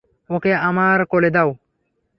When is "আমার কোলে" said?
0.61-1.29